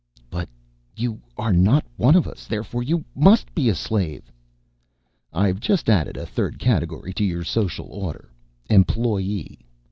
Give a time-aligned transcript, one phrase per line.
[0.31, 0.49] "But
[0.97, 4.33] you are not one of us, therefore you must be a slave."
[5.31, 8.31] "I've just added a third category to your social order.
[8.67, 9.59] Employee.